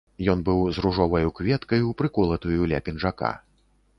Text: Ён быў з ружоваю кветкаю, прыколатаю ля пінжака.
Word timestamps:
Ён 0.31 0.39
быў 0.45 0.61
з 0.77 0.83
ружоваю 0.85 1.27
кветкаю, 1.41 1.93
прыколатаю 2.01 2.61
ля 2.71 2.79
пінжака. 2.87 3.31